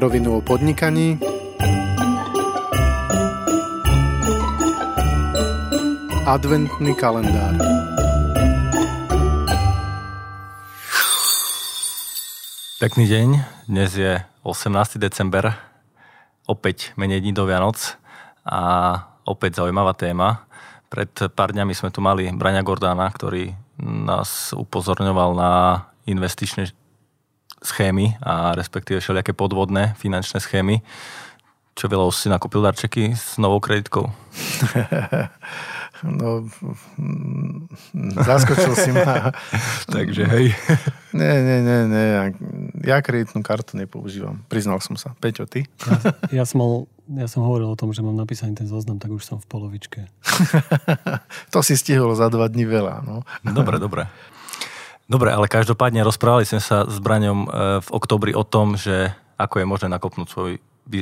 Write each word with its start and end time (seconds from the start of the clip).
Na 0.00 0.08
rovinu 0.08 0.40
o 0.40 0.40
podnikaní 0.40 1.20
Adventný 6.24 6.96
kalendár 6.96 7.52
Pekný 12.80 13.04
deň, 13.12 13.28
dnes 13.68 13.92
je 13.92 14.24
18. 14.40 14.96
december, 14.96 15.52
opäť 16.48 16.96
menej 16.96 17.20
dní 17.20 17.36
do 17.36 17.44
Vianoc 17.44 18.00
a 18.48 18.60
opäť 19.28 19.60
zaujímavá 19.60 19.92
téma. 19.92 20.48
Pred 20.88 21.28
pár 21.36 21.52
dňami 21.52 21.76
sme 21.76 21.92
tu 21.92 22.00
mali 22.00 22.24
Braňa 22.32 22.64
Gordána, 22.64 23.04
ktorý 23.12 23.52
nás 23.84 24.56
upozorňoval 24.56 25.36
na 25.36 25.52
investičné 26.08 26.79
schémy 27.60 28.16
a 28.24 28.54
respektíve 28.56 29.00
všelijaké 29.00 29.32
podvodné 29.32 29.94
finančné 29.96 30.40
schémy. 30.40 30.82
Čo 31.78 31.88
veľa 31.88 32.12
si 32.12 32.28
nakúpil 32.28 32.60
darčeky 32.60 33.14
s 33.16 33.38
novou 33.40 33.60
kreditkou? 33.60 34.10
No, 36.00 36.48
zaskočil 38.24 38.72
si 38.72 38.90
ma. 38.96 39.36
Takže 39.94 40.24
hej. 40.32 40.56
Nie, 41.20 41.42
nie, 41.42 41.58
nie, 41.66 41.80
nie. 41.90 42.06
Ja 42.86 43.02
kreditnú 43.02 43.42
kartu 43.42 43.74
nepoužívam. 43.74 44.46
Priznal 44.46 44.78
som 44.78 44.94
sa. 44.94 45.10
Peťo, 45.18 45.42
ty? 45.42 45.66
Ja, 45.82 45.98
ja, 46.30 46.44
som 46.46 46.62
mal, 46.62 46.72
ja 47.18 47.26
som 47.26 47.42
hovoril 47.42 47.66
o 47.66 47.74
tom, 47.74 47.90
že 47.90 47.98
mám 47.98 48.14
napísaný 48.14 48.54
ten 48.54 48.70
zoznam, 48.70 49.02
tak 49.02 49.10
už 49.10 49.26
som 49.26 49.42
v 49.42 49.46
polovičke. 49.50 50.06
to 51.50 51.66
si 51.66 51.74
stihol 51.74 52.14
za 52.14 52.30
dva 52.30 52.46
dní 52.46 52.62
veľa. 52.62 53.02
No. 53.02 53.26
Dobre, 53.42 53.82
dobre. 53.82 54.06
Dobre, 55.10 55.34
ale 55.34 55.50
každopádne 55.50 56.06
rozprávali 56.06 56.46
sme 56.46 56.62
sa 56.62 56.86
s 56.86 57.02
Braňom 57.02 57.40
e, 57.42 57.48
v 57.82 57.88
oktobri 57.90 58.30
o 58.30 58.46
tom, 58.46 58.78
že 58.78 59.10
ako 59.42 59.58
je 59.58 59.66
možné 59.66 59.88
nakopnúť 59.90 60.28
svoj, 60.30 60.52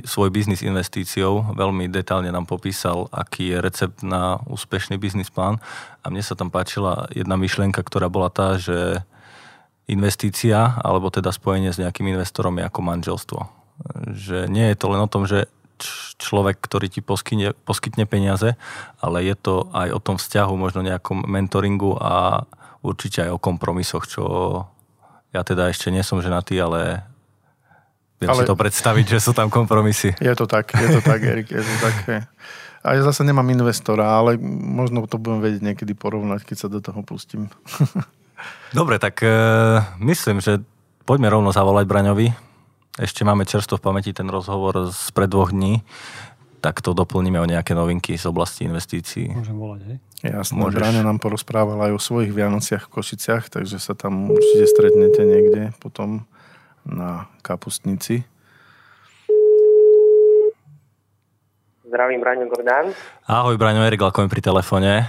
svoj 0.09 0.33
biznis 0.33 0.64
investíciou. 0.64 1.53
Veľmi 1.53 1.92
detálne 1.92 2.33
nám 2.33 2.48
popísal, 2.48 3.12
aký 3.12 3.53
je 3.53 3.61
recept 3.61 4.01
na 4.01 4.41
úspešný 4.48 4.97
biznis 4.97 5.29
plán. 5.29 5.61
A 6.01 6.09
mne 6.09 6.25
sa 6.25 6.33
tam 6.33 6.48
páčila 6.48 7.05
jedna 7.12 7.36
myšlienka, 7.36 7.84
ktorá 7.84 8.09
bola 8.09 8.33
tá, 8.33 8.56
že 8.56 9.05
investícia, 9.84 10.81
alebo 10.81 11.12
teda 11.12 11.29
spojenie 11.29 11.69
s 11.69 11.77
nejakým 11.77 12.09
investorom 12.09 12.56
je 12.56 12.64
ako 12.64 12.81
manželstvo. 12.81 13.41
Že 14.09 14.48
nie 14.48 14.73
je 14.73 14.77
to 14.81 14.86
len 14.89 15.05
o 15.05 15.12
tom, 15.12 15.29
že 15.29 15.53
človek, 16.17 16.59
ktorý 16.64 16.89
ti 16.89 17.05
poskytne, 17.05 17.53
poskytne 17.69 18.09
peniaze, 18.09 18.56
ale 19.05 19.23
je 19.29 19.36
to 19.36 19.69
aj 19.70 19.89
o 19.92 20.01
tom 20.01 20.17
vzťahu, 20.17 20.53
možno 20.56 20.81
nejakom 20.81 21.29
mentoringu 21.29 21.95
a 22.01 22.48
určite 22.82 23.26
aj 23.26 23.30
o 23.34 23.42
kompromisoch, 23.42 24.06
čo 24.06 24.24
ja 25.34 25.44
teda 25.44 25.68
ešte 25.68 25.92
nie 25.92 26.00
som 26.00 26.22
ženatý, 26.22 26.56
ale 26.58 27.04
viem 28.18 28.30
ale... 28.32 28.42
si 28.42 28.48
to 28.48 28.56
predstaviť, 28.56 29.06
že 29.18 29.18
sú 29.20 29.32
tam 29.36 29.52
kompromisy. 29.52 30.16
Je 30.18 30.34
to 30.34 30.48
tak, 30.48 30.72
je 30.72 30.88
to 30.88 31.00
tak, 31.04 31.20
Erik, 31.20 31.48
je 31.52 31.62
to 31.62 31.74
tak. 31.82 31.96
A 32.78 32.94
ja 32.94 33.02
zase 33.02 33.26
nemám 33.26 33.46
investora, 33.50 34.06
ale 34.06 34.38
možno 34.40 35.04
to 35.10 35.18
budem 35.18 35.42
vedieť 35.42 35.62
niekedy 35.62 35.92
porovnať, 35.98 36.46
keď 36.46 36.56
sa 36.56 36.68
do 36.70 36.78
toho 36.78 37.02
pustím. 37.02 37.50
Dobre, 38.78 39.02
tak 39.02 39.18
e, 39.20 39.28
myslím, 39.98 40.38
že 40.38 40.62
poďme 41.02 41.28
rovno 41.28 41.50
zavolať 41.50 41.84
Braňovi. 41.90 42.30
Ešte 42.98 43.26
máme 43.26 43.46
čerstvo 43.46 43.78
v 43.78 43.84
pamäti 43.90 44.10
ten 44.14 44.30
rozhovor 44.30 44.90
z 44.94 45.10
pred 45.10 45.30
dvoch 45.30 45.50
dní 45.50 45.82
tak 46.59 46.83
to 46.83 46.91
doplníme 46.92 47.39
o 47.39 47.47
nejaké 47.47 47.73
novinky 47.73 48.19
z 48.19 48.27
oblasti 48.27 48.67
investícií. 48.67 49.31
Môžem 49.31 49.56
volať, 49.56 49.81
hej? 49.87 49.97
Jasné, 50.19 50.59
Môžeš. 50.59 50.78
Braňo 50.83 51.03
nám 51.06 51.19
porozprával 51.23 51.78
aj 51.89 51.92
o 51.95 52.01
svojich 52.03 52.34
Vianociach 52.34 52.91
v 52.91 52.92
Košiciach, 52.98 53.55
takže 53.55 53.78
sa 53.78 53.95
tam 53.95 54.34
určite 54.34 54.67
stretnete 54.67 55.23
niekde 55.23 55.63
potom 55.79 56.27
na 56.83 57.30
kapustnici. 57.47 58.27
Zdravím, 61.89 62.20
Braňo 62.20 62.51
Gordán. 62.51 62.92
Ahoj, 63.24 63.57
Braňo, 63.57 63.86
Erik 63.86 64.02
Lalkovi 64.02 64.29
pri 64.29 64.42
telefóne. 64.45 65.08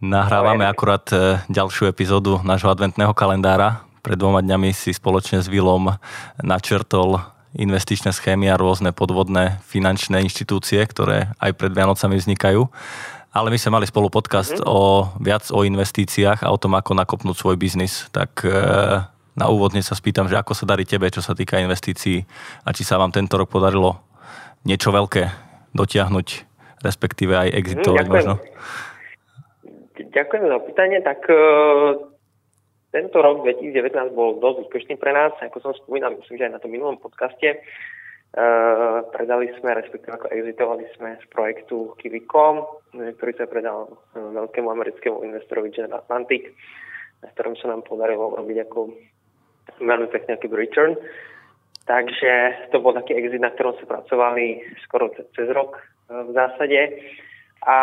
Nahrávame 0.00 0.68
Ahoj. 0.68 0.72
akurát 0.76 1.06
e, 1.08 1.40
ďalšiu 1.48 1.88
epizódu 1.88 2.40
nášho 2.44 2.68
adventného 2.68 3.16
kalendára. 3.16 3.84
Pred 4.00 4.16
dvoma 4.16 4.44
dňami 4.44 4.72
si 4.76 4.92
spoločne 4.92 5.40
s 5.40 5.48
Vilom 5.48 5.96
načrtol 6.40 7.20
investičné 7.58 8.14
schémy 8.14 8.46
a 8.50 8.60
rôzne 8.60 8.94
podvodné 8.94 9.58
finančné 9.66 10.22
inštitúcie, 10.22 10.78
ktoré 10.86 11.34
aj 11.42 11.56
pred 11.58 11.72
Vianocami 11.74 12.14
vznikajú. 12.18 12.70
Ale 13.30 13.48
my 13.50 13.58
sme 13.58 13.78
mali 13.78 13.86
spolu 13.86 14.10
podcast 14.10 14.58
mm-hmm. 14.58 14.70
o 14.70 15.06
viac 15.22 15.46
o 15.54 15.62
investíciách 15.62 16.42
a 16.42 16.50
o 16.50 16.58
tom, 16.58 16.74
ako 16.74 16.98
nakopnúť 16.98 17.36
svoj 17.38 17.56
biznis. 17.58 18.10
Tak 18.10 18.42
e, 18.42 18.50
na 19.38 19.46
úvodne 19.46 19.82
sa 19.86 19.94
spýtam, 19.94 20.26
že 20.26 20.34
ako 20.34 20.50
sa 20.54 20.66
darí 20.66 20.82
tebe, 20.82 21.06
čo 21.10 21.22
sa 21.22 21.34
týka 21.34 21.62
investícií 21.62 22.26
a 22.66 22.74
či 22.74 22.82
sa 22.82 22.98
vám 22.98 23.14
tento 23.14 23.38
rok 23.38 23.46
podarilo 23.46 24.02
niečo 24.66 24.90
veľké 24.90 25.30
dotiahnuť, 25.70 26.28
respektíve 26.82 27.38
aj 27.38 27.48
exitovať 27.54 28.06
mm, 28.06 28.10
možno. 28.10 28.34
Ďakujem 30.10 30.44
za 30.50 30.54
opýtanie. 30.58 30.98
Tak 31.06 31.20
e, 31.30 31.38
tento 32.90 33.22
rok 33.22 33.46
2019 33.46 34.18
bol 34.18 34.42
dosť 34.42 34.66
úspešný 34.66 34.94
pre 34.98 35.14
nás, 35.14 35.30
ako 35.38 35.62
som 35.62 35.72
spomínal, 35.78 36.18
myslím, 36.18 36.42
že 36.42 36.46
aj 36.50 36.54
na 36.58 36.62
tom 36.62 36.74
minulom 36.74 36.98
podcaste. 36.98 37.62
Uh, 38.30 39.02
predali 39.10 39.50
sme, 39.58 39.74
respektíve 39.74 40.14
ako 40.14 40.30
exitovali 40.30 40.86
sme 40.94 41.18
z 41.18 41.24
projektu 41.34 41.98
Kiwi.com, 41.98 42.62
ktorý 42.94 43.32
sa 43.34 43.50
predal 43.50 43.90
veľkému 44.14 44.70
americkému 44.70 45.26
investorovi 45.26 45.74
General 45.74 45.98
Atlantic, 45.98 46.54
na 47.26 47.30
ktorom 47.34 47.58
sa 47.58 47.74
nám 47.74 47.82
podarilo 47.82 48.38
robiť 48.38 48.70
ako 48.70 48.94
veľmi 49.82 50.08
pekný 50.14 50.30
aký 50.38 50.46
return. 50.46 50.94
Takže 51.90 52.70
to 52.70 52.78
bol 52.78 52.94
taký 52.94 53.18
exit, 53.18 53.42
na 53.42 53.50
ktorom 53.50 53.74
sa 53.82 53.86
pracovali 53.86 54.62
skoro 54.86 55.10
cez 55.14 55.50
rok 55.50 55.78
uh, 55.78 56.26
v 56.26 56.30
zásade. 56.30 56.80
A 57.66 57.78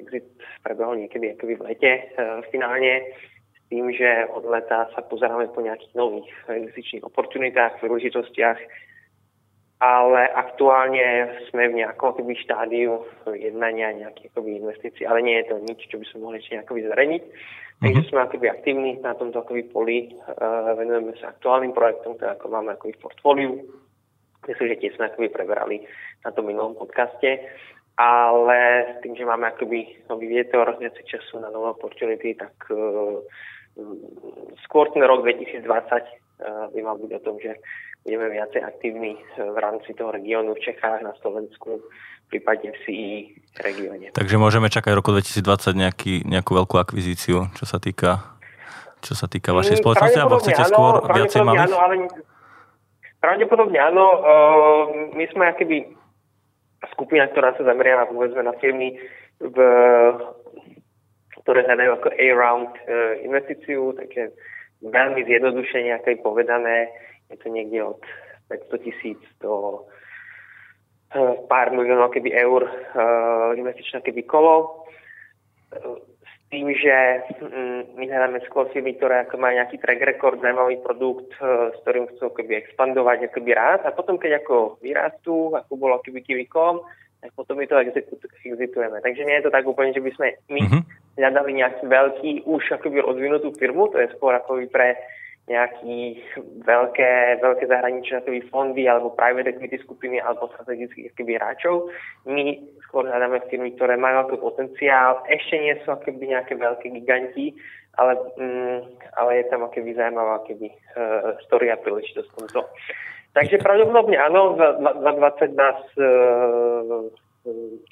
exit 0.00 0.26
prebehol 0.64 0.96
niekedy 0.96 1.38
akoby 1.38 1.54
v 1.54 1.64
lete 1.70 1.92
finálne 2.50 3.06
tým, 3.70 3.94
že 3.94 4.26
od 4.34 4.42
leta 4.50 4.90
sa 4.90 5.00
pozeráme 5.06 5.46
po 5.54 5.62
nejakých 5.62 5.94
nových 5.94 6.26
investičných 6.50 7.06
oportunitách, 7.06 7.78
príležitostiach, 7.78 8.58
ale 9.80 10.22
aktuálne 10.36 11.40
sme 11.48 11.72
v 11.72 11.80
nejakom 11.80 12.12
akoby, 12.12 12.36
štádiu 12.36 13.00
jednania 13.32 13.96
nejakých 13.96 14.34
akoby, 14.34 14.60
investícií, 14.60 15.08
ale 15.08 15.24
nie 15.24 15.40
je 15.40 15.54
to 15.54 15.56
nič, 15.64 15.80
čo 15.88 15.96
by 15.96 16.04
sme 16.10 16.18
mohli 16.20 16.36
ešte 16.42 16.60
akoby 16.60 16.84
zverejniť. 16.84 17.22
Takže 17.80 17.96
mm-hmm. 17.96 18.10
sme 18.12 18.20
akoby 18.20 18.46
aktívni 18.52 18.92
na 19.00 19.16
tomto 19.16 19.40
akoby 19.40 19.72
poli, 19.72 20.12
uh, 20.12 20.76
venujeme 20.76 21.16
sa 21.16 21.32
aktuálnym 21.32 21.72
projektom, 21.72 22.20
ktoré 22.20 22.36
ako 22.36 22.46
máme 22.52 22.76
akoby 22.76 22.92
v 22.92 23.02
portfóliu. 23.08 23.52
Myslím, 24.44 24.66
že 24.68 24.80
tie 24.84 24.92
sme 25.00 25.08
akoby 25.08 25.32
preberali 25.32 25.88
na 26.20 26.28
tom 26.28 26.44
minulom 26.44 26.76
podcaste 26.76 27.40
ale 28.00 28.96
s 28.96 29.04
tým, 29.04 29.12
že 29.12 29.28
máme 29.28 29.52
akoby 29.52 30.08
nový 30.08 30.32
vietor, 30.32 30.72
viacej 30.80 31.04
času 31.04 31.36
na 31.44 31.52
nové 31.52 31.76
opportunity, 31.76 32.32
tak 32.32 32.56
uh, 32.72 33.20
skôr 34.64 34.90
ten 34.94 35.02
rok 35.02 35.26
2020 35.26 35.66
eh, 35.66 36.06
by 36.74 36.80
mal 36.82 36.96
byť 36.98 37.10
o 37.18 37.20
tom, 37.24 37.36
že 37.42 37.58
budeme 38.06 38.32
viacej 38.32 38.60
aktívni 38.62 39.18
eh, 39.18 39.44
v 39.44 39.58
rámci 39.58 39.92
toho 39.96 40.14
regiónu 40.14 40.54
v 40.56 40.62
Čechách, 40.62 41.02
na 41.02 41.12
Slovensku, 41.18 41.82
prípadne 42.30 42.70
v 42.70 42.78
CI 42.86 43.10
regióne. 43.60 44.06
Takže 44.14 44.36
môžeme 44.38 44.70
čakať 44.70 44.92
roku 44.94 45.10
2020 45.10 45.74
nejaký, 45.74 46.14
nejakú 46.24 46.54
veľkú 46.54 46.76
akvizíciu, 46.78 47.50
čo 47.58 47.64
sa 47.66 47.82
týka 47.82 48.38
čo 49.00 49.16
sa 49.16 49.24
týka 49.24 49.56
vašej 49.56 49.80
mm, 49.80 49.82
spoločnosti, 49.82 50.20
alebo 50.20 50.36
chcete 50.44 50.60
áno, 50.60 50.70
skôr 50.70 50.94
viacej 51.08 51.40
malých? 51.40 51.72
Áno, 51.72 51.78
ale 51.80 51.94
pravdepodobne 53.16 53.78
áno. 53.80 54.04
Uh, 54.20 54.82
my 55.16 55.24
sme 55.32 55.48
akéby 55.48 55.88
skupina, 56.92 57.24
ktorá 57.32 57.56
sa 57.56 57.64
zameriava 57.64 58.12
povedzme 58.12 58.44
na 58.44 58.52
firmy 58.60 59.00
v 59.40 59.56
ktoré 61.42 61.64
hľadajú 61.64 61.90
ako 61.96 62.08
A-round 62.14 62.72
e, 62.76 62.82
investíciu, 63.24 63.96
takže 63.96 64.32
veľmi 64.84 65.20
zjednodušene, 65.24 65.96
ako 65.96 66.06
je 66.12 66.24
povedané, 66.24 66.76
je 67.32 67.36
to 67.40 67.48
niekde 67.48 67.80
od 67.84 68.00
500 68.48 68.86
tisíc 68.86 69.20
do 69.40 69.84
e, 71.14 71.36
pár 71.48 71.72
miliónov 71.72 72.12
keby 72.12 72.32
eur 72.34 72.66
e, 72.66 72.72
investičné 73.56 74.04
keby 74.04 74.22
kolo. 74.28 74.84
S 76.26 76.34
tým, 76.50 76.66
že 76.74 76.96
mm, 77.38 77.94
my 77.94 78.04
hľadáme 78.10 78.42
skôr 78.42 78.66
firmy, 78.74 78.98
ktoré 78.98 79.22
ako 79.22 79.38
majú 79.38 79.54
nejaký 79.54 79.78
track 79.78 80.02
record, 80.02 80.42
zaujímavý 80.42 80.82
produkt, 80.82 81.30
s 81.38 81.76
ktorým 81.86 82.10
chcú 82.10 82.34
keby 82.34 82.58
expandovať 82.58 83.30
akoby 83.30 83.54
rád 83.54 83.86
a 83.86 83.94
potom, 83.94 84.18
keď 84.18 84.42
ako 84.42 84.82
vyrastú, 84.82 85.54
ako 85.54 85.72
bolo 85.78 86.02
keby 86.02 86.26
Kiwi.com, 86.26 86.82
tak 87.20 87.30
potom 87.36 87.60
my 87.60 87.68
to 87.68 87.76
exitujeme. 88.42 88.98
Takže 89.04 89.22
nie 89.28 89.36
je 89.38 89.44
to 89.44 89.54
tak 89.54 89.68
úplne, 89.68 89.92
že 89.92 90.00
by 90.00 90.10
sme 90.16 90.28
my 90.48 90.60
mm-hmm. 90.64 90.82
Hľadali 91.20 91.60
nejaký 91.60 91.84
veľký, 91.84 92.30
už 92.48 92.80
akoby 92.80 93.04
rozvinutú 93.04 93.52
firmu, 93.60 93.92
to 93.92 94.00
je 94.00 94.08
skôr 94.16 94.32
akoby 94.32 94.66
pre 94.72 94.96
nejaké 95.50 96.22
veľké, 96.62 97.42
veľké 97.42 97.64
zahraničné 97.66 98.22
akoby 98.22 98.40
fondy 98.54 98.86
alebo 98.86 99.10
private 99.18 99.50
equity 99.50 99.82
skupiny 99.82 100.22
alebo 100.22 100.46
strategických 100.54 101.10
akoby 101.10 101.32
hráčov. 101.36 101.90
My 102.30 102.54
skôr 102.86 103.10
hľadáme 103.10 103.42
firmy, 103.50 103.74
ktoré 103.74 103.98
majú 103.98 104.30
ako 104.30 104.54
potenciál, 104.54 105.26
ešte 105.26 105.58
nie 105.58 105.74
sú 105.82 105.90
akoby 105.90 106.38
nejaké 106.38 106.54
veľké 106.54 106.94
giganti, 106.94 107.50
ale, 107.98 108.14
mm, 108.38 108.78
ale 109.18 109.30
je 109.42 109.44
tam 109.50 109.66
akoby 109.66 109.90
zaujímavá 109.98 110.46
akoby, 110.46 110.70
uh, 110.70 111.34
story 111.50 111.74
a 111.74 111.76
príležitosť 111.82 112.30
tomto. 112.30 112.70
Takže 113.30 113.62
pravdepodobne 113.62 114.18
áno, 114.18 114.58
za 114.58 114.74
2020 114.74 115.54
nás 115.54 115.78
e, 115.94 116.02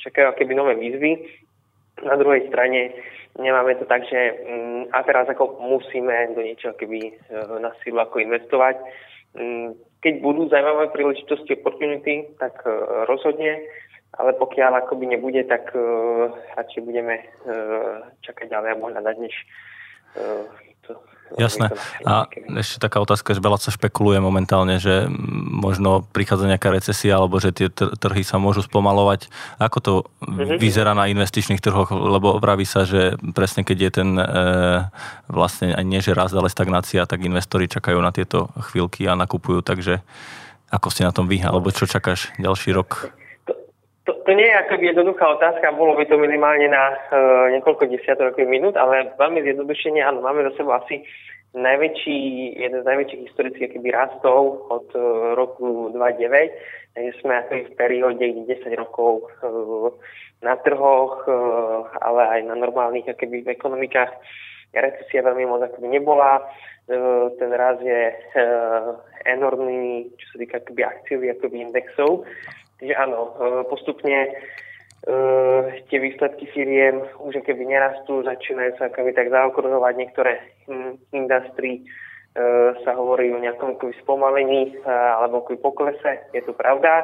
čakajú 0.02 0.34
akéby 0.34 0.50
nové 0.50 0.74
výzvy. 0.74 1.30
Na 2.02 2.18
druhej 2.18 2.50
strane 2.50 2.90
nemáme 3.36 3.74
to 3.76 3.84
tak, 3.84 4.08
že 4.08 4.16
mm, 4.16 4.94
a 4.94 5.02
teraz 5.04 5.28
ako 5.28 5.60
musíme 5.60 6.32
do 6.32 6.40
niečoho 6.40 6.72
keby 6.72 6.98
e, 7.04 7.12
na 7.60 7.74
sílu 7.84 8.00
ako 8.00 8.24
investovať. 8.24 8.80
Mm, 9.36 9.76
keď 10.00 10.14
budú 10.22 10.48
zaujímavé 10.48 10.88
príležitosti, 10.94 11.58
opportunity, 11.58 12.24
tak 12.40 12.64
e, 12.64 12.72
rozhodne, 13.04 13.60
ale 14.16 14.32
pokiaľ 14.40 14.88
akoby 14.88 15.14
nebude, 15.14 15.44
tak 15.44 15.68
radšej 16.56 16.80
budeme 16.80 17.28
čakať 18.24 18.46
ďalej 18.50 18.70
a 18.72 18.76
hľadať, 18.80 19.16
než 19.20 19.34
to 20.88 20.96
Jasné. 21.36 21.68
A 22.08 22.24
ešte 22.56 22.80
taká 22.80 23.04
otázka, 23.04 23.36
že 23.36 23.44
veľa 23.44 23.60
sa 23.60 23.68
špekuluje 23.68 24.16
momentálne, 24.22 24.80
že 24.80 25.10
možno 25.52 26.08
prichádza 26.14 26.48
nejaká 26.48 26.72
recesia, 26.72 27.20
alebo 27.20 27.36
že 27.36 27.52
tie 27.52 27.68
trhy 27.74 28.24
sa 28.24 28.40
môžu 28.40 28.64
spomalovať. 28.64 29.28
Ako 29.60 29.78
to 29.82 29.92
mm-hmm. 30.24 30.56
vyzerá 30.56 30.96
na 30.96 31.10
investičných 31.12 31.60
trhoch? 31.60 31.92
Lebo 31.92 32.40
vraví 32.40 32.64
sa, 32.64 32.88
že 32.88 33.20
presne 33.36 33.66
keď 33.66 33.78
je 33.78 33.90
ten 33.90 34.10
e, 34.16 34.24
vlastne 35.28 35.76
aj 35.76 35.84
nie 35.84 36.00
že 36.00 36.16
raz, 36.16 36.32
ale 36.32 36.48
stagnácia, 36.48 37.04
tak 37.04 37.26
investori 37.26 37.68
čakajú 37.68 38.00
na 38.00 38.14
tieto 38.14 38.48
chvíľky 38.72 39.04
a 39.04 39.18
nakupujú. 39.18 39.60
Takže 39.60 40.00
ako 40.72 40.88
ste 40.88 41.04
na 41.04 41.12
tom 41.12 41.28
vy? 41.28 41.44
Alebo 41.44 41.72
čo 41.74 41.84
čakáš 41.84 42.32
ďalší 42.40 42.72
rok? 42.72 43.17
To, 44.08 44.16
to 44.24 44.32
nie 44.32 44.48
je 44.48 44.56
akoby 44.56 44.88
jednoduchá 44.88 45.36
otázka, 45.36 45.76
bolo 45.76 45.92
by 45.92 46.08
to 46.08 46.16
minimálne 46.16 46.64
na 46.64 46.96
uh, 46.96 47.52
niekoľko 47.52 47.92
desiatok 47.92 48.40
minút, 48.40 48.72
ale 48.80 49.12
veľmi 49.20 49.44
zjednodušene, 49.44 50.00
áno, 50.00 50.24
máme 50.24 50.48
za 50.48 50.56
sebou 50.56 50.72
asi 50.80 51.04
najväčší, 51.52 52.16
jeden 52.56 52.80
z 52.80 52.88
najväčších 52.88 53.22
historických 53.28 53.76
keby 53.76 53.92
rastov 53.92 54.64
od 54.72 54.88
uh, 54.96 55.36
roku 55.36 55.92
2009, 55.92 56.96
takže 56.96 57.12
sme 57.20 57.36
akoby 57.36 57.62
v 57.68 57.76
perióde 57.76 58.24
10 58.48 58.80
rokov 58.80 59.28
uh, 59.44 59.92
na 60.40 60.56
trhoch, 60.56 61.28
uh, 61.28 61.84
ale 62.00 62.40
aj 62.40 62.40
na 62.48 62.56
normálnych 62.56 63.12
akoby 63.12 63.44
v 63.44 63.52
ekonomikách 63.60 64.16
recesia 64.72 65.20
veľmi 65.20 65.44
moc 65.44 65.68
akoby 65.68 65.84
nebola. 65.84 66.48
Uh, 66.88 67.28
ten 67.36 67.52
raz 67.52 67.76
je 67.84 68.08
uh, 68.08 68.96
enormný, 69.28 70.08
čo 70.16 70.24
sa 70.32 70.36
týka 70.40 70.64
akoby 70.64 70.80
akciových 70.80 71.36
akoby 71.36 71.56
indexov. 71.60 72.24
Takže 72.78 72.94
áno, 72.94 73.34
e, 73.34 73.66
postupne 73.66 74.18
uh, 74.30 75.66
tie 75.90 75.98
výsledky 75.98 76.46
firiem 76.54 77.02
už 77.18 77.42
keby 77.42 77.66
nerastú, 77.66 78.22
začínajú 78.22 78.78
sa 78.78 78.86
keby 78.94 79.18
tak 79.18 79.34
zaokruhovať 79.34 79.94
niektoré 79.98 80.38
industrie, 81.10 81.82
uh, 81.82 82.78
sa 82.86 82.94
hovorí 82.94 83.34
o 83.34 83.42
nejakom 83.42 83.82
keby 83.82 83.98
spomalení 83.98 84.78
uh, 84.86 85.18
alebo 85.18 85.42
keby 85.42 85.58
poklese, 85.58 86.22
je 86.30 86.42
to 86.46 86.54
pravda. 86.54 87.02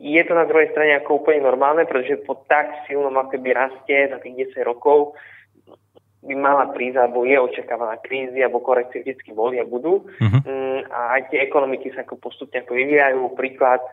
Je 0.00 0.20
to 0.24 0.32
na 0.32 0.48
druhej 0.48 0.72
strane 0.72 0.96
ako 0.96 1.22
úplne 1.22 1.44
normálne, 1.44 1.84
pretože 1.84 2.24
po 2.24 2.40
tak 2.48 2.88
silnom 2.88 3.14
akoby 3.20 3.52
raste 3.52 4.08
za 4.08 4.18
tých 4.24 4.56
10 4.56 4.64
rokov 4.64 5.14
by 6.24 6.34
mala 6.34 6.72
prísť, 6.72 6.98
alebo 6.98 7.28
je 7.28 7.36
očakávaná 7.36 8.00
krízy, 8.00 8.40
alebo 8.40 8.64
korekcie 8.64 9.04
vždy 9.04 9.30
boli 9.36 9.60
a 9.60 9.68
budú. 9.68 10.08
Uh-huh. 10.08 10.40
A 10.88 11.20
aj 11.20 11.28
tie 11.28 11.44
ekonomiky 11.44 11.92
sa 11.92 12.02
ako 12.02 12.16
postupne 12.16 12.64
ako 12.64 12.72
vyvíjajú. 12.72 13.20
Príklad 13.36 13.84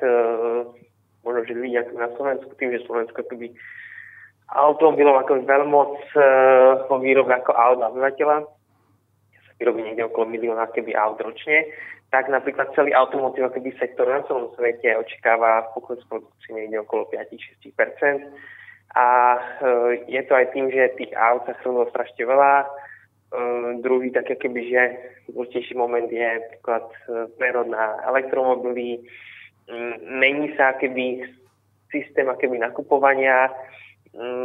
možno, 1.21 1.41
že 1.45 1.57
ľudia 1.57 1.85
na 1.95 2.09
Slovensku, 2.17 2.51
tým, 2.57 2.73
že 2.73 2.85
Slovensko 2.85 3.21
akoby 3.21 3.53
automobilov 4.51 5.23
ako 5.23 5.47
veľmoc 5.47 5.95
e, 6.11 6.19
výrobe 6.99 7.31
ako 7.31 7.51
aut 7.55 7.79
obyvateľa, 7.79 8.37
sa 9.47 9.51
vyrobí 9.59 9.79
niekde 9.85 10.07
okolo 10.11 10.27
milióna 10.27 10.67
keby 10.75 10.91
aut 10.91 11.21
ročne, 11.23 11.71
tak 12.11 12.27
napríklad 12.27 12.75
celý 12.75 12.91
automotív 12.91 13.47
akoby 13.47 13.71
sektor 13.79 14.03
na 14.11 14.19
celom 14.27 14.51
svete 14.59 14.91
očakáva 14.99 15.71
pokles 15.71 16.03
produkcie 16.11 16.51
niekde 16.51 16.83
okolo 16.83 17.07
5-6%. 17.07 18.27
A 18.91 19.07
e, 19.39 19.41
je 20.11 20.21
to 20.27 20.35
aj 20.35 20.51
tým, 20.51 20.67
že 20.67 20.99
tých 20.99 21.15
aut 21.15 21.47
sa 21.47 21.55
chrlilo 21.63 21.87
strašne 21.87 22.27
veľa. 22.27 22.53
E, 22.59 22.67
druhý 23.79 24.11
taký 24.11 24.35
keby, 24.35 24.61
že 24.67 24.81
dôležitejší 25.31 25.79
moment 25.79 26.11
je 26.11 26.19
napríklad 26.19 26.85
e, 26.91 26.97
prerod 27.39 27.71
na 27.71 28.03
elektromobily, 28.11 28.99
mení 30.07 30.55
sa 30.57 30.73
keby 30.79 31.27
systém 31.91 32.25
akéby 32.31 32.57
nakupovania, 32.57 33.51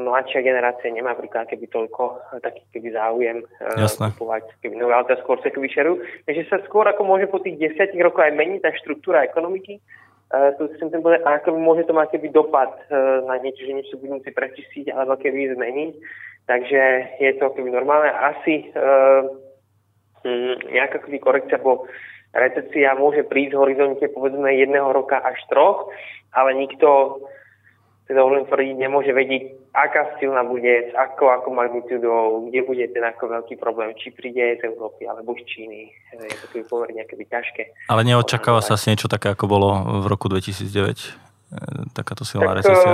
mladšia 0.07 0.47
generácia 0.47 0.95
nemá 0.95 1.19
príklad 1.19 1.51
keby 1.51 1.67
toľko 1.67 2.23
taký 2.39 2.63
keby 2.71 2.95
záujem 2.95 3.43
e, 3.43 3.47
Jasné. 3.83 4.15
kupovať 4.15 4.47
keby 4.63 4.79
nové 4.79 4.95
auta, 4.95 5.19
skôr 5.19 5.43
sa 5.43 5.51
keby 5.51 5.67
šeru. 5.67 5.99
Takže 6.23 6.43
sa 6.47 6.63
skôr 6.71 6.87
ako 6.87 7.03
môže 7.03 7.27
po 7.27 7.43
tých 7.43 7.59
desiatich 7.59 7.99
rokoch 7.99 8.23
aj 8.23 8.39
meniť 8.39 8.63
tá 8.63 8.71
štruktúra 8.79 9.27
ekonomiky. 9.27 9.83
Uh, 10.27 10.51
tu 10.59 10.67
chcem 10.75 10.91
ten 10.91 10.99
povedať, 10.99 11.23
ako 11.23 11.55
môže 11.55 11.87
to 11.87 11.95
mať 11.95 12.19
keby 12.19 12.35
dopad 12.35 12.75
uh, 12.91 13.23
na 13.31 13.39
niečo, 13.39 13.63
že 13.63 13.79
niečo 13.79 13.95
budú 13.95 14.19
si 14.27 14.35
prečistiť 14.35 14.91
alebo 14.91 15.15
keby 15.15 15.55
zmeniť. 15.55 15.93
Takže 16.51 16.83
je 17.23 17.31
to 17.39 17.47
keby 17.55 17.71
normálne. 17.71 18.11
Asi 18.11 18.71
uh, 18.75 19.23
nejaká 20.71 21.03
keby 21.03 21.19
korekcia 21.19 21.59
po 21.63 21.87
recesia 22.37 22.93
môže 22.99 23.25
prísť 23.25 23.57
v 23.57 23.63
horizonte 23.63 24.05
povedzme 24.13 24.53
jedného 24.53 24.93
roka 24.93 25.17
až 25.17 25.41
troch, 25.49 25.89
ale 26.37 26.53
nikto 26.55 27.21
teda 28.07 28.23
dovolím 28.23 28.47
tvrdiť, 28.47 28.77
nemôže 28.79 29.11
vedieť, 29.11 29.75
aká 29.75 30.15
silná 30.23 30.47
bude, 30.47 30.71
s 30.71 30.95
ako, 30.95 31.27
ako 31.27 31.49
magnitudou, 31.51 32.47
kde 32.47 32.63
bude 32.63 32.87
ten 32.95 33.03
ako 33.03 33.35
veľký 33.35 33.59
problém, 33.59 33.99
či 33.99 34.15
príde 34.15 34.63
z 34.63 34.71
Európy 34.71 35.11
alebo 35.11 35.35
z 35.35 35.43
Číny. 35.43 35.91
Je 36.15 36.39
to 36.39 36.47
tu 36.55 36.63
pomerne 36.71 37.03
byť 37.03 37.29
ťažké. 37.29 37.91
Ale 37.91 38.07
neočakáva 38.07 38.63
sa 38.63 38.79
asi 38.79 38.95
niečo 38.95 39.11
také, 39.11 39.35
ako 39.35 39.51
bolo 39.51 39.69
v 40.03 40.07
roku 40.07 40.31
2009? 40.31 40.71
E, 40.71 41.59
takáto 41.99 42.23
silná 42.23 42.55
tak, 42.55 42.63
recesia? 42.63 42.91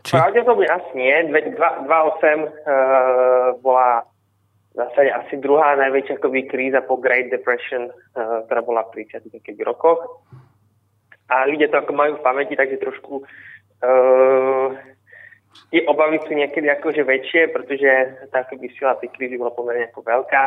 Či? 0.00 0.12
Pravdepodobne 0.16 0.68
asi 0.72 0.92
nie. 0.96 1.16
2008 1.28 1.84
uh, 1.84 3.60
bola 3.60 4.08
zásade 4.74 5.10
asi 5.14 5.34
druhá 5.38 5.78
najväčšia 5.78 6.18
akoby 6.18 6.50
kríza 6.50 6.82
po 6.82 6.98
Great 6.98 7.30
Depression, 7.30 7.88
uh, 7.90 8.42
ktorá 8.46 8.60
bola 8.66 8.82
v 8.90 9.06
30. 9.06 9.30
rokoch. 9.62 10.26
A 11.30 11.48
ľudia 11.48 11.72
to 11.72 11.80
ako 11.80 11.92
majú 11.96 12.12
v 12.18 12.26
pamäti, 12.26 12.58
takže 12.58 12.82
trošku 12.82 13.22
uh, 13.22 14.68
tie 15.70 15.82
obavy 15.88 16.20
sú 16.26 16.34
niekedy 16.36 16.68
akože 16.68 17.06
väčšie, 17.06 17.54
pretože 17.54 17.90
tá 18.34 18.44
akoby 18.44 18.68
sila 18.76 18.98
tej 19.00 19.14
krízy 19.14 19.38
bola 19.40 19.54
pomerne 19.54 19.88
ako 19.88 20.04
veľká. 20.04 20.42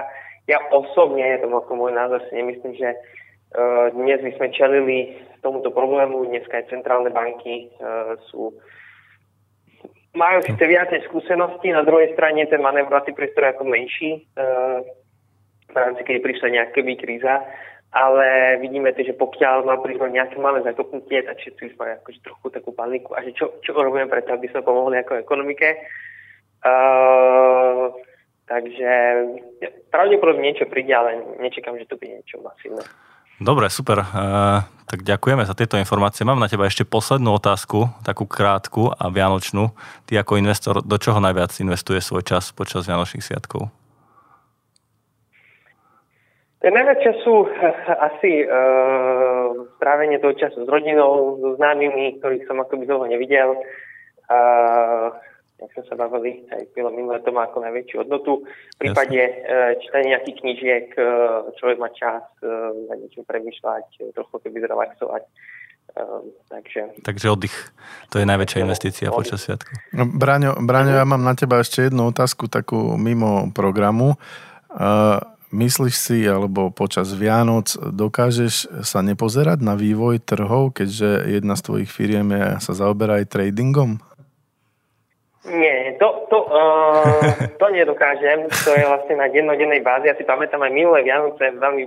Ja 0.48 0.60
osobne, 0.72 1.40
to 1.42 1.50
ako 1.50 1.74
môj 1.75 1.92
názor, 1.96 2.24
si 2.28 2.38
nemyslím, 2.38 2.75
že 2.78 2.94
uh, 2.94 3.90
dnes 3.96 4.22
by 4.22 4.32
sme 4.38 4.48
čelili 4.54 4.98
tomuto 5.40 5.72
problému. 5.72 6.28
Dneska 6.28 6.62
aj 6.62 6.70
centrálne 6.72 7.10
banky 7.10 7.72
uh, 7.80 8.20
sú 8.30 8.54
majú 10.18 10.42
síce 10.42 10.60
viacej 10.60 11.06
skúseností, 11.06 11.70
na 11.70 11.86
druhej 11.86 12.18
strane 12.18 12.50
ten 12.50 12.60
manevrovací 12.60 13.14
priestor 13.14 13.46
je 13.46 13.54
ako 13.54 13.64
menší, 13.70 14.12
uh, 14.36 14.82
v 15.70 15.76
rámci, 15.78 16.02
keď 16.02 16.16
prišla 16.26 16.48
nejaká 16.58 16.82
kríza, 16.82 17.46
ale 17.94 18.58
vidíme 18.60 18.92
to, 18.98 19.06
že 19.06 19.16
pokiaľ 19.16 19.64
má 19.64 19.78
prísť 19.80 20.10
nejaké 20.10 20.38
malé 20.42 20.66
zakopnutie, 20.66 21.24
tak 21.24 21.40
všetci 21.40 21.72
už 21.72 21.74
majú 21.80 21.92
akože 22.02 22.20
trochu 22.26 22.48
takú 22.52 22.72
paniku 22.74 23.16
a 23.16 23.24
že 23.24 23.32
čo, 23.38 23.62
čo 23.64 23.72
robíme 23.78 24.10
preto, 24.12 24.34
aby 24.34 24.50
sme 24.50 24.66
pomohli 24.66 25.00
ako 25.00 25.22
ekonomike. 25.22 25.78
Uh, 26.66 27.94
takže 28.50 28.92
pravdepodobne 29.94 30.52
niečo 30.52 30.68
príde, 30.68 30.92
ale 30.92 31.22
nečakám, 31.40 31.78
že 31.80 31.88
to 31.88 31.96
bude 31.96 32.18
niečo 32.18 32.42
masívne. 32.44 32.84
Dobre, 33.38 33.70
super. 33.70 34.01
Uh, 34.01 34.65
tak 34.89 35.06
ďakujeme 35.06 35.46
za 35.46 35.53
tieto 35.53 35.77
informácie. 35.77 36.25
Mám 36.25 36.41
na 36.41 36.50
teba 36.50 36.65
ešte 36.65 36.82
poslednú 36.82 37.38
otázku, 37.38 37.86
takú 38.01 38.25
krátku 38.25 38.89
a 38.89 39.13
vianočnú. 39.13 39.70
Ty 40.10 40.25
ako 40.25 40.41
investor, 40.41 40.82
do 40.82 40.98
čoho 40.98 41.22
najviac 41.22 41.53
investuje 41.62 42.01
svoj 42.01 42.25
čas 42.25 42.50
počas 42.50 42.89
Vianočných 42.89 43.22
sviatkov? 43.22 43.70
Ten 46.65 46.74
najviac 46.74 46.98
času 47.06 47.46
eh, 47.46 47.77
asi 48.10 48.32
uh, 48.41 49.70
strávenie 49.77 50.17
toho 50.17 50.34
času 50.34 50.65
s 50.65 50.70
rodinou, 50.72 51.38
so 51.38 51.53
známymi, 51.62 52.17
ktorých 52.17 52.50
som 52.50 52.58
akoby 52.58 52.89
dlho 52.89 53.06
nevidel. 53.06 53.53
Sme 54.27 55.27
sa 55.88 55.96
bavili, 55.96 56.44
aj 56.51 56.75
bylo 56.75 56.91
minulé 56.91 57.24
to 57.24 57.32
má 57.32 57.48
ako 57.48 57.63
najväčšiu 57.63 58.03
hodnotu. 58.03 58.44
V 58.46 58.77
prípade 58.77 59.17
Jasne. 59.17 59.79
čítania 59.82 60.08
nejakých 60.15 60.38
knížiek 60.44 60.86
človek 61.58 61.77
má 61.79 61.89
čas 61.96 62.24
na 62.91 62.94
niečo 63.00 63.24
premyšľať, 63.24 64.13
trochu 64.13 64.36
keby 64.44 64.67
zrelaxovať. 64.67 65.24
Takže... 66.51 67.01
Takže 67.01 67.25
oddych, 67.32 67.56
to 68.13 68.22
je 68.22 68.25
najväčšia 68.27 68.60
investícia 68.62 69.08
oddych. 69.10 69.34
počas 69.34 69.41
sviatku. 69.48 69.72
No, 69.98 70.06
Braňo, 70.06 70.60
Braňo, 70.62 70.94
ja 70.94 71.08
mám 71.08 71.24
na 71.25 71.34
teba 71.34 71.63
ešte 71.63 71.89
jednu 71.89 72.13
otázku, 72.13 72.46
takú 72.51 73.00
mimo 73.00 73.50
programu. 73.50 74.20
Uh, 74.70 75.17
myslíš 75.50 75.96
si, 75.96 76.20
alebo 76.27 76.70
počas 76.70 77.15
Vianoc 77.15 77.72
dokážeš 77.79 78.84
sa 78.84 79.00
nepozerať 79.01 79.63
na 79.63 79.74
vývoj 79.74 80.22
trhov, 80.22 80.75
keďže 80.75 81.34
jedna 81.34 81.56
z 81.56 81.65
tvojich 81.65 81.89
firiem 81.89 82.29
je, 82.36 82.46
sa 82.62 82.74
zaoberá 82.75 83.24
aj 83.24 83.32
tradingom? 83.32 83.98
Nie, 85.48 85.96
to, 85.96 86.27
to, 86.27 86.38
uh, 86.44 87.32
to 87.60 87.66
nedokážem. 87.72 88.51
To 88.68 88.70
je 88.75 88.84
vlastne 88.84 89.16
na 89.16 89.32
dennodennej 89.32 89.80
báze. 89.80 90.08
Ja 90.08 90.18
si 90.20 90.27
pamätám 90.27 90.60
aj 90.63 90.75
minulé 90.75 91.08
Vianoce 91.08 91.56
veľmi, 91.56 91.86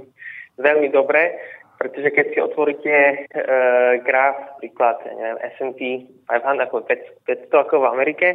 veľmi 0.56 0.88
dobre. 0.88 1.36
pretože 1.80 2.12
keď 2.12 2.26
si 2.32 2.38
otvoríte 2.44 2.92
uh, 2.92 4.04
graf, 4.04 4.60
príklad, 4.60 5.00
neviem, 5.04 5.38
S&P 5.56 5.80
500 6.28 6.66
ako 6.68 6.84
500 6.84 7.64
ako 7.64 7.74
v 7.80 7.90
Amerike, 7.92 8.28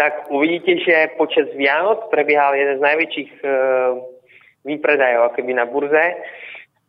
tak 0.00 0.32
uvidíte, 0.32 0.80
že 0.80 1.12
počas 1.20 1.52
Vianoc 1.52 2.08
prebiehal 2.08 2.56
jeden 2.56 2.80
z 2.80 2.84
najväčších 2.84 3.30
uh, 3.44 4.00
výpredajov 4.64 5.32
akoby 5.32 5.52
na 5.52 5.68
burze 5.68 6.16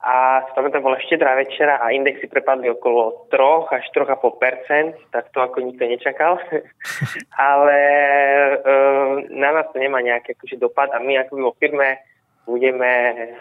a 0.03 0.43
to 0.51 0.79
bola 0.83 1.00
štedrá 1.00 1.31
večera 1.39 1.79
a 1.79 1.95
indexy 1.95 2.27
prepadli 2.27 2.67
okolo 2.67 3.31
3 3.31 3.72
až 3.72 3.88
3,5%, 3.95 5.15
tak 5.15 5.31
to 5.31 5.39
ako 5.39 5.63
nikto 5.63 5.88
nečakal. 5.88 6.36
Ale 7.39 7.79
e, 8.60 8.75
na 9.31 9.50
nás 9.55 9.72
to 9.72 9.79
nemá 9.79 10.03
nejaký 10.03 10.36
akože 10.36 10.60
dopad 10.60 10.91
a 10.91 11.00
my 11.00 11.24
akoby 11.24 11.41
vo 11.48 11.55
firme 11.55 12.03
budeme, 12.43 12.91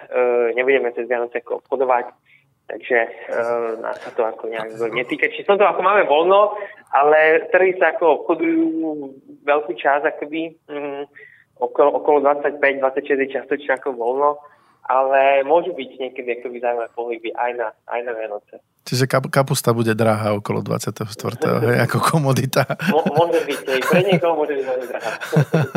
e, 0.06 0.54
nebudeme 0.54 0.94
cez 0.94 1.10
Vianoce 1.10 1.42
ako 1.42 1.66
obchodovať, 1.66 2.14
takže 2.70 2.98
e, 3.10 3.10
nás 3.82 3.98
sa 3.98 4.14
to 4.14 4.22
ako 4.22 4.46
nejak 4.46 4.70
netýka. 4.94 5.34
Čiže 5.34 5.50
som 5.50 5.58
to 5.58 5.66
ako 5.66 5.82
máme 5.82 6.06
voľno, 6.06 6.54
ale 6.94 7.50
trhy 7.50 7.74
sa 7.74 7.90
ako 7.90 8.22
obchodujú 8.22 8.62
veľkú 9.42 9.74
časť 9.74 10.14
akoby 10.14 10.54
mm, 10.70 11.10
okolo, 11.58 11.90
okolo 11.98 12.22
25-26 12.22 13.34
častočne 13.34 13.82
ako 13.82 13.98
voľno 13.98 14.38
ale 14.82 15.46
môžu 15.46 15.70
byť 15.72 15.90
niekedy 15.98 16.42
akoby 16.42 16.58
zaujímavé 16.58 16.90
pohyby 16.94 17.30
aj 17.38 17.52
na, 17.54 17.68
aj 17.86 18.00
na 18.02 18.12
Vianoce. 18.18 18.56
Čiže 18.82 19.06
kap, 19.06 19.30
kapusta 19.30 19.70
bude 19.70 19.94
drahá 19.94 20.34
okolo 20.34 20.58
24. 20.58 21.06
hej, 21.62 21.78
ako 21.86 22.02
komodita. 22.02 22.66
môže 22.90 23.38
byť, 23.46 23.58
aj 23.62 23.80
pre 23.86 24.00
niekoho 24.02 24.34
môže 24.34 24.58
byť 24.58 24.64
veľmi 24.66 24.86
drahá. 24.90 25.10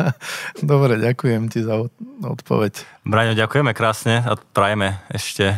Dobre, 0.74 0.98
ďakujem 0.98 1.46
ti 1.46 1.62
za 1.62 1.86
odpoveď. 2.26 2.82
Braňo, 3.06 3.38
ďakujeme 3.38 3.70
krásne 3.78 4.26
a 4.26 4.34
prajeme 4.34 4.98
ešte 5.14 5.54
e, 5.54 5.56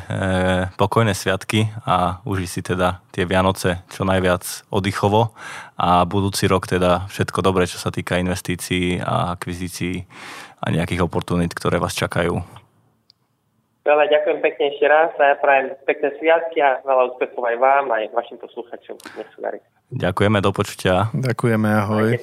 pokojné 0.77 1.17
sviatky 1.17 1.73
a 1.89 2.21
uži 2.29 2.45
si 2.45 2.61
teda 2.61 3.01
tie 3.17 3.25
Vianoce 3.25 3.81
čo 3.89 4.05
najviac 4.05 4.69
oddychovo 4.69 5.33
a 5.81 6.05
budúci 6.05 6.45
rok 6.53 6.69
teda 6.69 7.09
všetko 7.09 7.41
dobré, 7.41 7.65
čo 7.65 7.81
sa 7.81 7.89
týka 7.89 8.21
investícií 8.21 9.01
a 9.01 9.33
akvizícií 9.41 10.05
a 10.61 10.67
nejakých 10.69 11.01
oportunít, 11.01 11.57
ktoré 11.57 11.81
vás 11.81 11.97
čakajú. 11.97 12.59
Veľa 13.89 14.05
ďakujem 14.13 14.39
pekne 14.45 14.65
ešte 14.69 14.85
raz 14.85 15.17
a 15.17 15.33
ja 15.33 15.37
prajem 15.41 15.73
pekné 15.89 16.13
sviatky 16.21 16.61
a 16.61 16.85
veľa 16.85 17.09
úspechov 17.09 17.41
aj 17.41 17.57
vám, 17.57 17.85
aj 17.89 18.13
vašim 18.13 18.37
posluchačom. 18.37 19.01
Nech 19.17 19.33
sa 19.33 19.39
darí. 19.49 19.65
Ďakujeme, 19.97 20.45
do 20.45 20.53
počutia. 20.53 21.09
Ďakujeme, 21.17 21.69
ahoj. 21.73 22.21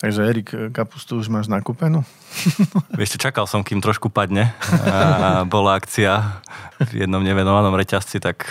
Takže 0.00 0.20
Erik, 0.24 0.48
kapustu 0.72 1.20
už 1.20 1.28
máš 1.28 1.52
nakúpenú? 1.52 2.08
Vieš 2.98 3.20
čakal 3.20 3.44
som, 3.44 3.60
kým 3.60 3.84
trošku 3.84 4.08
padne. 4.08 4.56
A 4.88 5.44
bola 5.44 5.76
akcia 5.76 6.42
v 6.88 7.04
jednom 7.04 7.20
nevenovanom 7.20 7.76
reťazci, 7.76 8.16
tak 8.16 8.48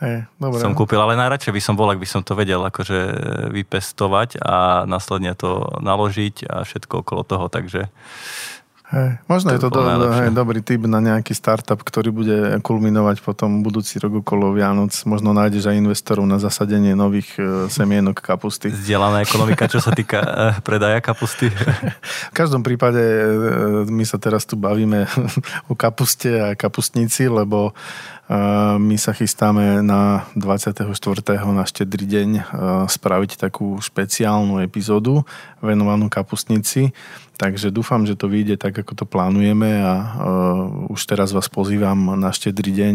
Hey, 0.00 0.24
dobre. 0.40 0.64
som 0.64 0.72
kúpil, 0.72 0.96
ale 0.96 1.12
najradšej 1.12 1.52
by 1.52 1.60
som 1.60 1.76
bol, 1.76 1.84
ak 1.92 2.00
by 2.00 2.08
som 2.08 2.24
to 2.24 2.32
vedel 2.32 2.64
akože 2.64 2.98
vypestovať 3.52 4.40
a 4.40 4.88
následne 4.88 5.36
to 5.36 5.76
naložiť 5.76 6.48
a 6.48 6.64
všetko 6.64 7.04
okolo 7.04 7.20
toho, 7.20 7.52
takže 7.52 7.92
Hej, 8.90 9.22
možno 9.30 9.54
to 9.54 9.54
je 9.54 9.62
to 9.62 9.70
do, 9.70 9.86
hej, 9.86 10.34
dobrý 10.34 10.66
typ 10.66 10.82
na 10.90 10.98
nejaký 10.98 11.30
startup, 11.30 11.78
ktorý 11.78 12.10
bude 12.10 12.58
kulminovať 12.58 13.22
potom 13.22 13.62
budúci 13.62 14.02
rok 14.02 14.26
okolo 14.26 14.50
Vianoc. 14.50 14.90
Možno 15.06 15.30
nájdeš 15.30 15.70
aj 15.70 15.78
investorov 15.78 16.26
na 16.26 16.42
zasadenie 16.42 16.98
nových 16.98 17.30
e, 17.38 17.70
semienok 17.70 18.18
kapusty. 18.18 18.74
Zdieľaná 18.74 19.22
ekonomika, 19.22 19.70
čo 19.70 19.78
sa 19.78 19.94
týka 19.94 20.18
e, 20.18 20.28
predaja 20.66 20.98
kapusty. 20.98 21.54
v 22.30 22.34
každom 22.34 22.66
prípade 22.66 22.98
e, 22.98 23.22
my 23.86 24.02
sa 24.02 24.18
teraz 24.18 24.42
tu 24.42 24.58
bavíme 24.58 25.06
o 25.70 25.78
kapuste 25.78 26.50
a 26.50 26.58
kapustnici, 26.58 27.30
lebo 27.30 27.70
my 28.78 28.94
sa 28.94 29.10
chystáme 29.10 29.82
na 29.82 30.22
24. 30.38 30.86
na 31.50 31.64
štedrý 31.66 32.06
deň 32.06 32.28
spraviť 32.86 33.34
takú 33.34 33.82
špeciálnu 33.82 34.62
epizódu 34.62 35.26
venovanú 35.60 36.08
kapustnici. 36.12 36.92
Takže 37.40 37.72
dúfam, 37.72 38.04
že 38.04 38.16
to 38.16 38.28
vyjde 38.28 38.60
tak, 38.60 38.76
ako 38.76 38.92
to 38.92 39.04
plánujeme 39.08 39.80
a 39.80 39.94
už 40.92 41.00
teraz 41.08 41.32
vás 41.32 41.48
pozývam 41.48 41.96
na 42.20 42.32
štedrý 42.32 42.72
deň 42.72 42.94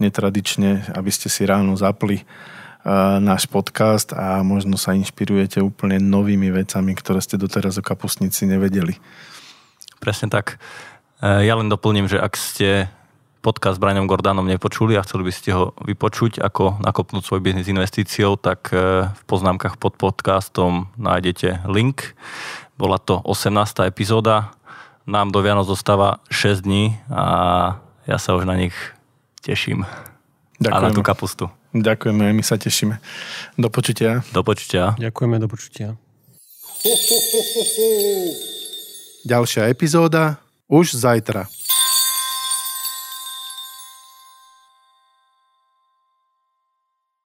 netradične, 0.00 0.92
aby 0.96 1.10
ste 1.12 1.28
si 1.28 1.44
ráno 1.44 1.76
zapli 1.76 2.24
náš 3.22 3.46
podcast 3.46 4.10
a 4.10 4.42
možno 4.42 4.74
sa 4.74 4.90
inšpirujete 4.96 5.62
úplne 5.62 6.02
novými 6.02 6.50
vecami, 6.50 6.98
ktoré 6.98 7.22
ste 7.22 7.38
doteraz 7.38 7.78
o 7.78 7.82
kapustnici 7.84 8.42
nevedeli. 8.42 8.98
Presne 10.02 10.26
tak. 10.26 10.58
E, 11.22 11.46
ja 11.46 11.54
len 11.54 11.70
doplním, 11.70 12.10
že 12.10 12.18
ak 12.18 12.34
ste 12.34 12.90
podcast 13.42 13.76
s 13.76 13.82
Braňom 13.82 14.06
Gordánom 14.06 14.46
nepočuli 14.46 14.94
a 14.94 15.02
chceli 15.02 15.26
by 15.26 15.32
ste 15.34 15.50
ho 15.50 15.74
vypočuť, 15.82 16.38
ako 16.38 16.78
nakopnúť 16.78 17.26
svoj 17.26 17.42
biznis 17.42 17.66
investíciou, 17.66 18.38
tak 18.38 18.70
e, 18.70 19.10
v 19.10 19.22
poznámkach 19.26 19.82
pod 19.82 19.98
podcastom 19.98 20.86
nájdete 20.94 21.66
link. 21.66 22.14
Bola 22.78 23.02
to 23.02 23.18
18. 23.26 23.90
epizóda. 23.90 24.54
Nám 25.10 25.34
do 25.34 25.42
Vianoc 25.42 25.66
zostáva 25.66 26.22
6 26.30 26.62
dní 26.62 26.94
a 27.10 27.26
ja 28.06 28.16
sa 28.22 28.38
už 28.38 28.46
na 28.46 28.54
nich 28.54 28.74
teším. 29.42 29.82
Ďakujeme. 30.62 30.78
A 30.78 30.86
na 30.86 30.94
tú 30.94 31.02
kapustu. 31.02 31.50
Ďakujeme, 31.74 32.30
my 32.30 32.42
sa 32.46 32.54
tešíme. 32.54 33.02
Do 33.58 33.66
počutia. 33.74 34.22
Do 34.30 34.46
počutia. 34.46 34.94
Ďakujeme, 35.02 35.42
do 35.42 35.50
počutia. 35.50 35.98
Ďalšia 39.26 39.66
epizóda 39.66 40.38
už 40.70 40.94
zajtra. 40.94 41.50